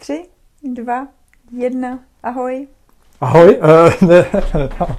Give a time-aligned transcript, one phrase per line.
[0.00, 0.28] Tři,
[0.72, 1.06] dva,
[1.58, 2.68] jedna, ahoj.
[3.20, 4.26] Ahoj, uh, ne,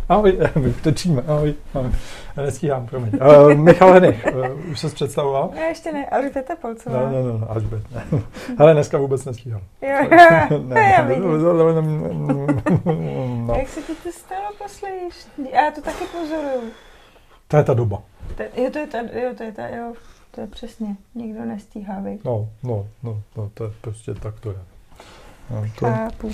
[0.09, 1.92] ahoj, my točíme, ahoj, ahoj.
[2.38, 3.11] nestíhám, promiň.
[3.14, 5.51] Uh, Michal Henich, uh, už se představoval?
[5.56, 7.11] Ne, ještě ne, Alžběta Polcová.
[7.11, 8.04] No, no, no, Alžbět, ne.
[8.57, 9.61] Hele, dneska vůbec nestíhám.
[9.82, 11.24] Jo, jo, ne, ne, vidím.
[13.48, 13.56] no.
[13.56, 15.28] Jak se ti to stalo poslyš?
[15.54, 16.72] Já to taky pozoruju.
[17.48, 18.04] To je ta doba.
[18.38, 19.94] To, jo, to je ta, jo, to je ta, jo,
[20.32, 20.96] to je přesně.
[21.16, 22.24] Nikdo nestíhá, viď?
[22.24, 24.58] No, no, no, no, to je prostě tak to je.
[25.52, 26.32] No, to, Chápu.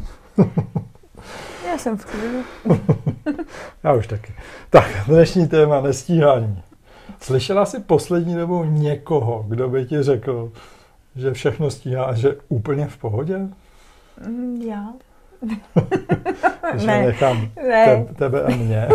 [1.68, 2.44] Já jsem v klidu.
[3.84, 4.34] já už taky.
[4.70, 6.64] Tak, dnešní téma nestíhání.
[7.20, 10.52] Slyšela jsi poslední dobou někoho, kdo by ti řekl,
[11.16, 13.38] že všechno stíhá a že úplně v pohodě?
[14.28, 14.86] Mm, Já?
[16.74, 18.06] Když ne, nechám ne.
[18.08, 18.88] te, tebe a mě.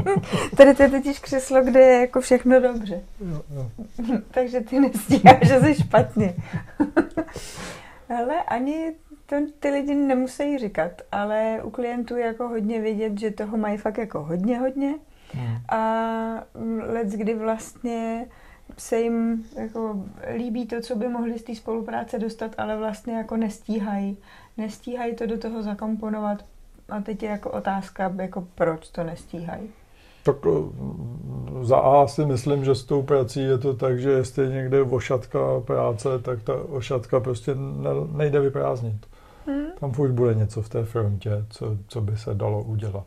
[0.56, 3.00] Tady to je totiž křeslo, kde je jako všechno dobře.
[3.20, 3.70] Jo, jo.
[4.30, 6.34] Takže ty nestíháš, že jsi špatně.
[8.18, 8.92] Ale ani
[9.26, 13.76] to ty lidi nemusí říkat, ale u klientů je jako hodně vidět, že toho mají
[13.76, 14.94] fakt jako hodně, hodně.
[15.32, 15.56] Hmm.
[15.68, 16.44] A
[16.92, 18.26] let, kdy vlastně
[18.78, 20.04] se jim jako
[20.36, 24.16] líbí to, co by mohli z té spolupráce dostat, ale vlastně jako nestíhají.
[24.56, 26.44] Nestíhají to do toho zakomponovat.
[26.88, 29.68] A teď je jako otázka, jako proč to nestíhají.
[30.22, 30.72] Tak o,
[31.62, 34.82] za A si myslím, že s tou prací je to tak, že jestli je někde
[34.82, 39.06] ošatka práce, tak ta ošatka prostě ne- nejde vyprázdnit.
[39.46, 39.66] Hmm?
[39.80, 43.06] Tam furt bude něco v té frontě, co, co by se dalo udělat.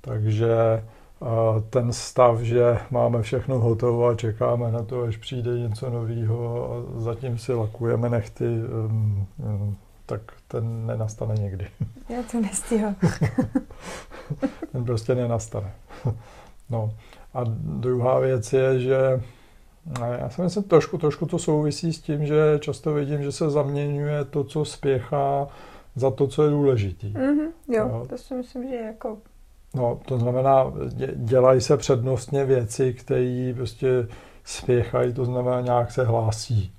[0.00, 0.82] Takže
[1.70, 7.00] ten stav, že máme všechno hotovo a čekáme na to, až přijde něco nového a
[7.00, 11.66] zatím si lakujeme nechty, um, um, tak ten nenastane někdy.
[12.08, 12.96] Já to nestíhám.
[14.72, 15.72] ten prostě nenastane.
[16.70, 16.94] No
[17.34, 19.22] a druhá věc je, že
[20.18, 24.24] já si myslím, trošku, trošku to souvisí s tím, že často vidím, že se zaměňuje
[24.24, 25.48] to, co spěchá,
[25.96, 27.08] za to, co je důležitý.
[27.08, 28.06] Mhm, jo, Jo.
[28.10, 29.16] to si myslím, že je jako
[29.74, 34.08] No, to znamená, dě- dělají se přednostně věci, které prostě
[34.44, 36.72] spěchají, to znamená nějak se hlásí.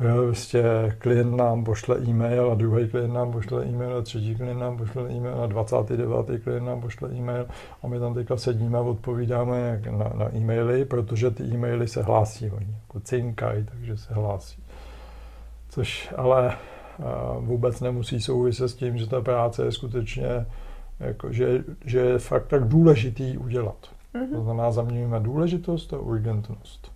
[0.00, 0.62] Jo, prostě
[0.98, 5.10] klient nám pošle e-mail a druhý klient nám pošle e-mail a třetí klient nám pošle
[5.10, 6.42] e-mail a 29.
[6.44, 7.46] klient nám pošle e-mail
[7.82, 12.50] a my tam teďka sedíme a odpovídáme na, na e-maily, protože ty e-maily se hlásí,
[12.50, 14.62] oni jako cinkají, takže se hlásí.
[15.68, 16.56] Což ale a,
[17.38, 20.46] vůbec nemusí souviset s tím, že ta práce je skutečně
[21.00, 23.90] jako, že, že je fakt tak důležitý udělat.
[24.12, 24.42] To mhm.
[24.42, 26.92] znamená, zaměňujeme důležitost a urgentnost.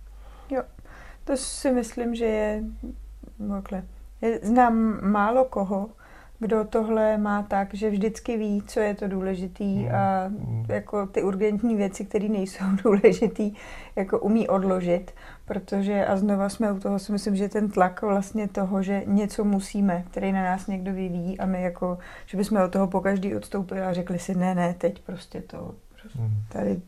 [1.23, 2.63] To si myslím, že je
[3.49, 3.83] takhle.
[4.21, 5.89] Je- Znám málo koho,
[6.39, 10.65] kdo tohle má tak, že vždycky ví, co je to důležitý Mm, a mm.
[10.69, 13.53] jako ty urgentní věci, které nejsou důležitý,
[13.95, 15.11] jako umí odložit,
[15.45, 19.43] protože a znova jsme u toho, si myslím, že ten tlak vlastně toho, že něco
[19.43, 23.35] musíme, který na nás někdo vyvíjí a my jako, že bychom od toho po každý
[23.35, 25.75] odstoupili a řekli si, ne, ne, teď prostě to,
[26.17, 26.29] Hmm.
[26.49, 26.81] tady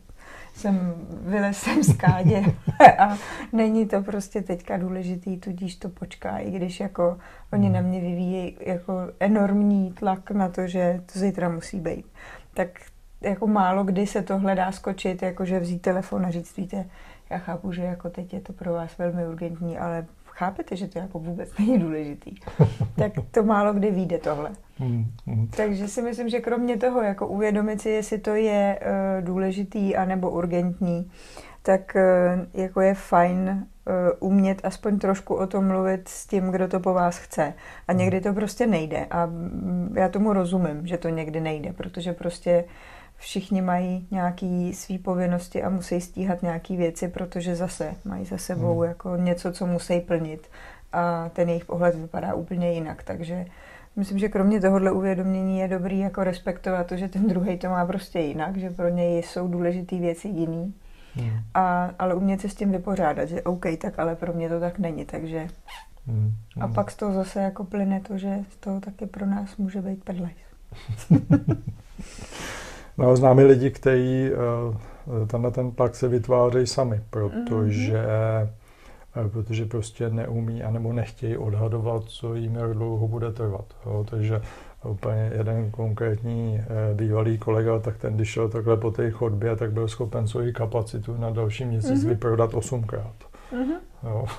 [0.56, 2.42] jsem vylez jsem z kádě
[2.98, 3.16] a
[3.52, 7.18] není to prostě teďka důležitý, tudíž to počká, i když jako
[7.52, 7.74] oni Hmm.
[7.74, 12.06] na mě vyvíjejí jako enormní tlak na to, že to zítra musí být.
[12.54, 12.68] Tak
[13.20, 16.84] jako málo kdy se tohle dá skočit, jakože vzít telefon a říct, víte,
[17.30, 20.98] já chápu, že jako teď je to pro vás velmi urgentní, ale chápete, že to
[20.98, 22.34] jako vůbec není důležitý.
[22.96, 24.50] tak to málo kdy vyjde tohle.
[24.78, 25.04] Hmm.
[25.26, 25.48] Hmm.
[25.56, 30.30] Takže si myslím, že kromě toho, jako uvědomit si, jestli to je uh, důležitý anebo
[30.30, 31.10] urgentní,
[31.66, 36.68] tak uh, jako je fajn uh, umět aspoň trošku o tom mluvit s tím, kdo
[36.68, 37.54] to po vás chce.
[37.88, 39.06] A někdy to prostě nejde.
[39.10, 42.64] A mm, já tomu rozumím, že to někdy nejde, protože prostě
[43.16, 48.74] všichni mají nějaké své povinnosti a musí stíhat nějaké věci, protože zase mají za sebou
[48.74, 48.88] Hmm.
[48.88, 50.48] jako něco, co musí plnit.
[50.92, 53.02] A ten jejich pohled vypadá úplně jinak.
[53.02, 53.46] Takže
[53.98, 57.86] Myslím, že kromě tohohle uvědomění je dobrý jako respektovat to, že ten druhý to má
[57.86, 60.74] prostě jinak, že pro něj jsou důležité věci jiný.
[61.16, 61.40] Hmm.
[61.54, 64.78] A, ale umět se s tím vypořádat, že OK, tak ale pro mě to tak
[64.78, 65.48] není, takže
[66.08, 66.34] Hmm.
[66.60, 69.82] a pak z toho zase jako plyne to, že z toho taky pro nás může
[69.82, 70.34] být prdlej.
[72.98, 78.04] No, známe lidi, kteří uh, tenhle ten tlak se vytvářejí sami, protože,
[79.14, 79.28] mm-hmm.
[79.28, 83.64] protože prostě neumí anebo nechtějí odhadovat, co jim jak dlouho bude trvat.
[83.86, 84.06] Jo.
[84.10, 84.40] Takže
[84.86, 89.72] úplně jeden konkrétní eh, bývalý kolega, tak ten, když šel takhle po té chodbě, tak
[89.72, 92.00] byl schopen svoji kapacitu na další měsíc Mhm.
[92.00, 92.08] mm-hmm.
[92.08, 93.14] vyprodat osmkrát.
[93.52, 93.72] Mhm.
[94.02, 94.26] Jo.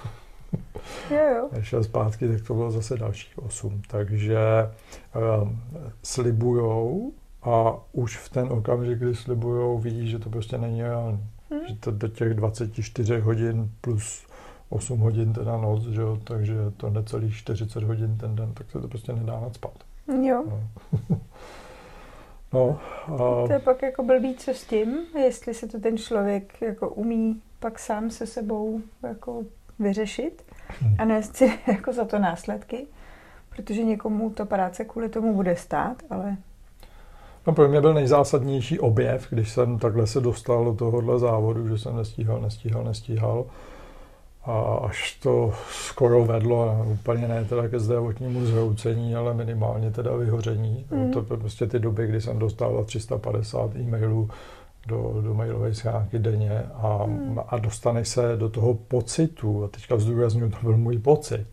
[1.12, 3.82] Jo, šel zpátky, tak to bylo zase dalších osm.
[3.88, 4.40] Takže
[5.42, 5.62] um,
[6.04, 7.12] slibujou
[7.44, 11.18] a už v ten okamžik, kdy slibujou, vidí, že to prostě není reálné.
[11.50, 11.60] Mhm.
[11.68, 14.26] Že to do těch 24 hodin plus
[14.70, 18.82] 8 hodin teda noc, že jo, takže to necelých 40 hodin ten den, tak se
[18.82, 19.74] to prostě nedá nadspat.
[20.08, 20.44] Jo.
[20.48, 20.60] No.
[22.54, 23.48] no a...
[23.48, 27.42] To je pak jako blbý, co s tím, jestli se to ten člověk jako umí
[27.60, 29.44] pak sám se sebou jako
[29.80, 30.96] vyřešit hmm.
[31.00, 32.88] a nést si jako za to následky,
[33.56, 36.38] protože někomu to práce kvůli tomu bude stát, ale
[37.48, 41.78] No pro mě byl nejzásadnější objev, když jsem takhle se dostal do tohohle závodu, že
[41.78, 43.46] jsem nestíhal, nestíhal, nestíhal.
[44.48, 50.86] A až to skoro vedlo, úplně ne teda ke zdravotnímu zhroucení, ale minimálně teda vyhoření.
[50.92, 51.12] Mm.
[51.12, 54.30] To byly prostě ty doby, kdy jsem dostával 350 e-mailů
[54.88, 57.40] do, do mailové schránky denně a, mm.
[57.48, 61.46] a dostane se do toho pocitu, a teďka zdůraznuju, to byl můj pocit,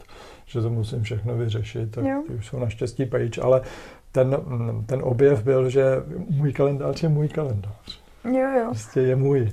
[0.46, 2.22] že to musím všechno vyřešit, tak jo.
[2.26, 3.60] ty už jsou naštěstí pryč, ale
[4.12, 4.36] ten,
[4.86, 5.84] ten objev byl, že
[6.30, 8.00] můj kalendář je můj kalendář.
[8.24, 8.64] Jo, jo.
[8.68, 9.52] Prostě je můj.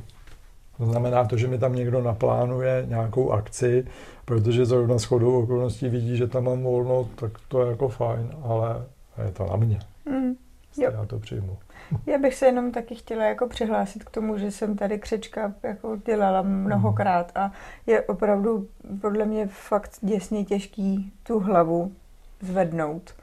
[0.81, 3.85] To znamená to, že mi tam někdo naplánuje nějakou akci,
[4.25, 8.31] protože zrovna s chodou okolností vidí, že tam mám volno, tak to je jako fajn,
[8.43, 8.85] ale
[9.25, 9.79] je to na mě.
[10.05, 10.35] Mm.
[10.65, 10.91] Prostě jo.
[10.93, 11.57] Já to přijmu.
[12.05, 15.97] Já bych se jenom taky chtěla jako přihlásit k tomu, že jsem tady křečka jako
[16.05, 17.51] dělala mnohokrát a
[17.87, 18.67] je opravdu
[19.01, 21.91] podle mě fakt děsně těžký tu hlavu
[22.41, 23.15] zvednout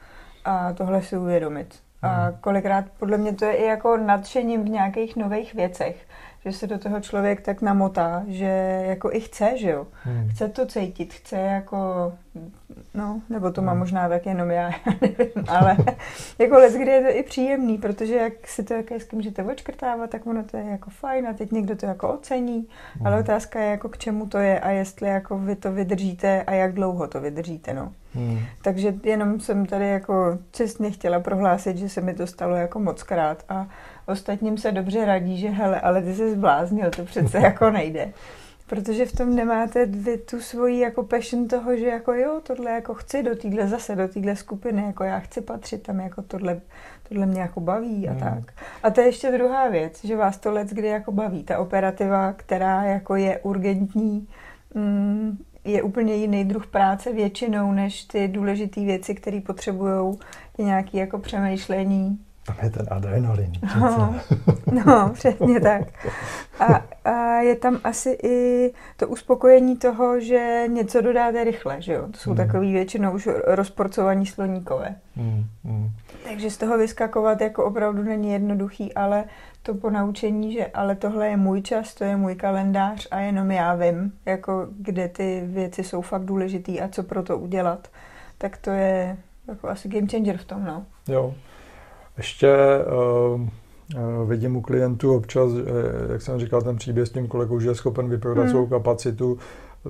[0.45, 1.75] a tohle si uvědomit.
[2.03, 2.37] A hmm.
[2.41, 6.07] kolikrát podle mě to je i jako nadšením v nějakých nových věcech
[6.51, 9.87] že se do toho člověk tak namotá, že jako i chce, že jo.
[10.03, 10.29] Hmm.
[10.29, 12.13] Chce to cítit, chce jako,
[12.95, 13.79] no, nebo to má hmm.
[13.79, 15.77] možná tak jenom já, já nevím, ale
[16.39, 19.45] jako let, kdy je to i příjemný, protože jak si to jak s kým můžete
[19.45, 23.07] očkrtávat, tak ono to je jako fajn a teď někdo to jako ocení, hmm.
[23.07, 26.53] ale otázka je jako k čemu to je a jestli jako vy to vydržíte a
[26.53, 27.93] jak dlouho to vydržíte, no.
[28.15, 28.39] Hmm.
[28.63, 33.03] Takže jenom jsem tady jako čestně chtěla prohlásit, že se mi to stalo jako moc
[33.03, 33.67] krát a
[34.09, 38.13] ostatním se dobře radí, že hele, ale ty se zbláznil, to přece jako nejde.
[38.67, 42.95] Protože v tom nemáte vy tu svoji jako passion toho, že jako jo, tohle jako
[42.95, 46.61] chci do týhle zase, do týhle skupiny, jako já chci patřit tam, jako tohle,
[47.09, 48.21] tohle mě jako baví a hmm.
[48.21, 48.53] tak.
[48.83, 51.45] A to je ještě druhá věc, že vás to let kdy jako baví.
[51.45, 54.29] Ta operativa, která jako je urgentní,
[54.75, 60.19] mm, je úplně jiný druh práce většinou, než ty důležité věci, které potřebují
[60.59, 63.53] nějaké jako přemýšlení tam je ten adrenalin.
[63.81, 64.15] No,
[64.87, 65.83] no, přesně tak.
[66.61, 72.07] A, a je tam asi i to uspokojení toho, že něco dodáte rychle, že jo?
[72.11, 72.37] To jsou mm.
[72.37, 74.95] takový většinou už rozporcovaní sloníkové.
[75.17, 75.91] Mm, mm.
[76.29, 79.25] Takže z toho vyskakovat jako opravdu není jednoduchý, ale
[79.63, 83.51] to po naučení, že ale tohle je můj čas, to je můj kalendář a jenom
[83.51, 87.89] já vím, jako kde ty věci jsou fakt důležitý a co pro to udělat,
[88.39, 89.17] tak to je
[89.49, 90.85] jako asi game changer v tom, no.
[91.09, 91.35] Jo,
[92.19, 92.57] ještě
[93.35, 93.41] uh,
[94.29, 95.51] vidím u klientů občas,
[96.13, 98.51] jak jsem říkal, ten příběh s tím kolegou, že je schopen vyprodat hmm.
[98.51, 99.39] svou kapacitu,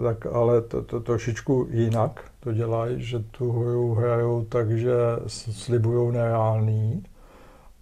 [0.02, 4.92] tak ale to, to trošičku jinak to dělají, že tu hru hrajou tak, že
[5.26, 7.02] slibují nereálný,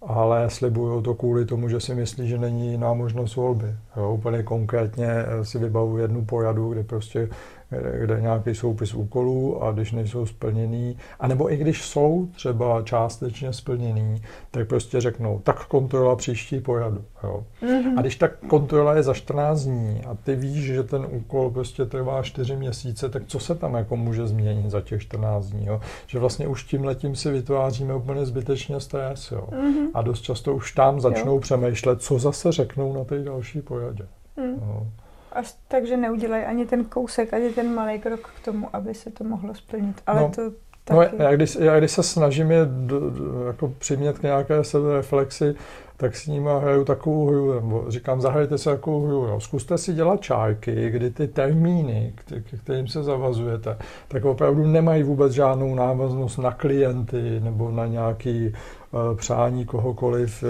[0.01, 3.75] ale slibují to kvůli tomu, že si myslí, že není jiná možnost volby.
[3.97, 7.29] Jo, úplně konkrétně si vybavu jednu poradu, kde prostě
[7.69, 13.53] kde je nějaký soupis úkolů a když nejsou splněný, anebo i když jsou třeba částečně
[13.53, 14.21] splněný,
[14.51, 17.03] tak prostě řeknou, tak kontrola příští poradu.
[17.23, 17.43] Jo.
[17.61, 17.93] Mm-hmm.
[17.97, 21.85] A když ta kontrola je za 14 dní a ty víš, že ten úkol prostě
[21.85, 25.65] trvá 4 měsíce, tak co se tam jako může změnit za těch 14 dní?
[25.65, 25.81] Jo?
[26.07, 29.31] Že vlastně už tím letím si vytváříme úplně zbytečně stres.
[29.31, 29.47] Jo?
[29.51, 29.87] Mm-hmm.
[29.93, 31.39] A dost často už tam začnou jo.
[31.39, 34.03] přemýšlet, co zase řeknou na té další poradě.
[34.37, 34.91] Mm.
[35.35, 35.41] Jo.
[35.41, 39.23] A takže neudělají ani ten kousek, ani ten malý krok k tomu, aby se to
[39.23, 40.01] mohlo splnit.
[40.07, 40.41] Ale no, to
[40.83, 41.17] taky...
[41.17, 45.55] No, já, když, já když se snažím je do, do, jako přimět k nějaké sebereflexi,
[45.97, 49.27] tak s nimi hraju takovou hru, nebo říkám, zahrajte se takovou hru.
[49.27, 49.39] No.
[49.39, 55.33] Zkuste si dělat čárky, kdy ty termíny, k kterým se zavazujete, tak opravdu nemají vůbec
[55.33, 58.53] žádnou návaznost na klienty nebo na nějaký
[58.91, 60.43] uh, přání kohokoliv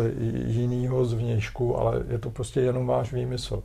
[0.46, 3.64] jiného zvnějšku, ale je to prostě jenom váš výmysl.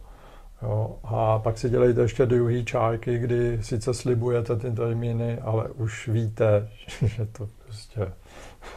[0.62, 6.08] Jo, a pak si dělejte ještě druhý čárky, kdy sice slibujete ty termíny, ale už
[6.08, 6.68] víte,
[7.06, 8.12] že to prostě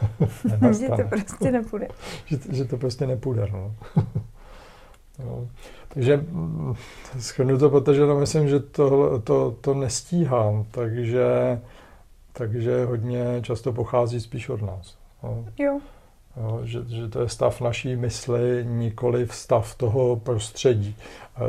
[0.80, 1.88] že to prostě nepůjde.
[2.26, 3.48] že, že to prostě nepůjde.
[3.52, 3.74] No.
[5.24, 5.48] no.
[5.88, 6.74] Takže mm,
[7.18, 11.60] schrnu to, protože to myslím, že to, to, to nestíhám, takže,
[12.32, 14.98] takže hodně často pochází spíš od nás.
[15.22, 15.44] No.
[15.58, 15.80] Jo.
[16.36, 20.96] Jo, že, že to je stav naší mysli, nikoli stav toho prostředí.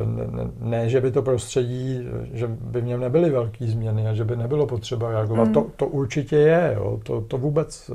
[0.05, 4.23] Ne, ne, že by to prostředí, že by v něm nebyly velké změny a že
[4.23, 5.47] by nebylo potřeba reagovat.
[5.47, 5.53] Mm.
[5.53, 7.91] To, to určitě je, jo, to, to vůbec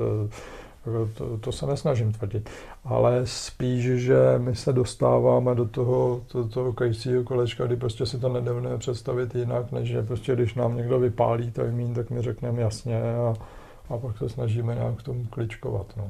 [0.85, 2.49] Jako to, to se nesnažím tvrdit.
[2.85, 8.19] Ale spíš, že my se dostáváme do toho, do toho krejcího kolečka, kdy prostě si
[8.19, 12.61] to nedovedeme představit jinak, než že prostě když nám někdo vypálí termín, tak mi řekneme
[12.61, 13.33] jasně a,
[13.89, 15.85] a pak se snažíme nějak k tomu kličkovat.
[15.97, 16.07] No.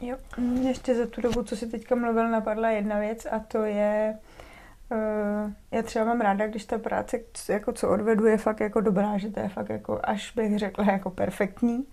[0.00, 0.16] Jo,
[0.62, 4.18] ještě za tu dobu, co si teďka mluvil, napadla jedna věc a to je,
[4.90, 9.18] uh, já třeba mám ráda, když ta práce, jako co odvedu, je fakt jako dobrá,
[9.18, 11.86] že to je fakt jako, až bych řekla, jako perfektní,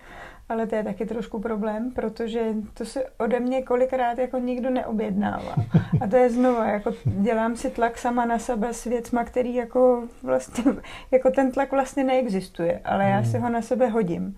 [0.50, 2.42] ale to je taky trošku problém, protože
[2.74, 5.56] to se ode mě kolikrát jako nikdo neobjednává.
[6.02, 10.08] A to je znova, jako dělám si tlak sama na sebe s věcma, který jako
[10.24, 10.64] vlastně,
[11.12, 13.42] jako ten tlak vlastně neexistuje, ale já si hmm.
[13.42, 14.38] ho na sebe hodím.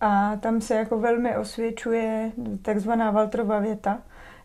[0.00, 3.98] A tam se jako velmi osvědčuje takzvaná Valtrova věta,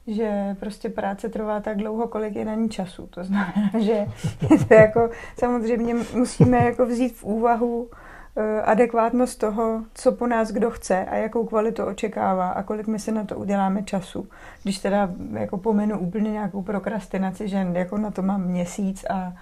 [0.08, 3.08] že prostě práce trvá tak dlouho, kolik je na ní času.
[3.08, 4.06] To znamená, že
[4.68, 7.90] to jako, samozřejmě musíme jako vzít v úvahu
[8.36, 13.00] eh, adekvátnost toho, co po nás kdo chce a jakou kvalitu očekává a kolik my
[13.00, 14.28] se na to uděláme času.
[14.64, 19.34] Když teda jako pomenu úplně nějakou prokrastinaci, že jako na to mám měsíc a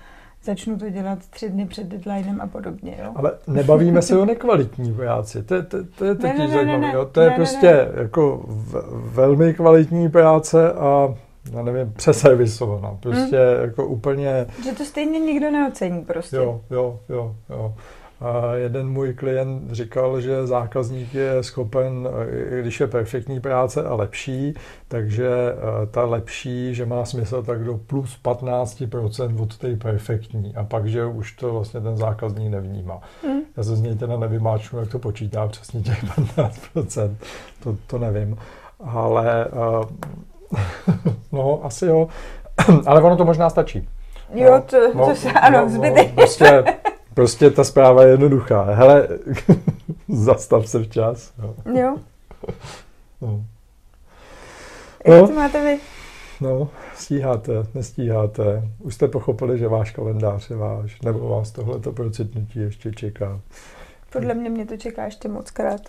[0.43, 2.97] začnu to dělat tři dny před deadlinem a podobně.
[3.03, 3.11] Jo?
[3.15, 6.79] Ale nebavíme se o nekvalitní práci, to, to, to je totiž ne, ne, zajímavé.
[6.79, 8.01] Ne, ne, to je ne, prostě ne, ne.
[8.01, 8.83] jako v,
[9.15, 11.15] velmi kvalitní práce a
[11.53, 12.97] já nevím, přeservisovaná.
[12.99, 13.61] Prostě hmm.
[13.61, 14.45] jako úplně...
[14.63, 16.35] Že to stejně nikdo neocení prostě.
[16.35, 17.75] Jo, jo, jo, jo.
[18.21, 22.07] A jeden můj klient říkal, že zákazník je schopen,
[22.61, 24.53] když je perfektní práce a lepší,
[24.87, 30.63] takže eh, ta lepší, že má smysl tak do plus 15% od té perfektní a
[30.63, 33.01] pak, že už to vlastně ten zákazník nevnímá.
[33.23, 33.39] Hmm.
[33.57, 37.15] Já se z něj teda nevymáčnu, jak to počítá přesně těch 15%,
[37.63, 38.37] to, to nevím.
[38.79, 39.85] Ale uh,
[41.31, 42.07] no, asi jo.
[42.85, 43.87] Ale ono to možná stačí.
[44.33, 46.07] Jo, no, to, no, to se, ano, no, zbytek.
[46.07, 46.63] No, prostě
[47.19, 48.63] Prostě ta zpráva je jednoduchá.
[48.63, 49.07] Hele,
[50.07, 51.33] zastav se včas.
[51.43, 51.55] Jo.
[51.73, 51.97] jo.
[53.21, 53.45] No.
[55.05, 55.27] Jak no.
[55.27, 55.79] to máte vy?
[56.41, 58.63] No, stíháte, nestíháte.
[58.79, 63.41] Už jste pochopili, že váš kalendář je váš, nebo vás tohleto procitnutí ještě čeká.
[64.11, 65.81] Podle mě mě to čeká ještě moc krát.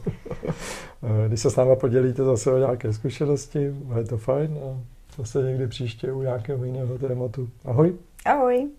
[1.28, 4.80] Když se s náma podělíte zase o nějaké zkušenosti, je to fajn a
[5.16, 7.48] zase někdy příště u nějakého jiného tématu.
[7.64, 7.94] Ahoj.
[8.24, 8.70] Ahoj.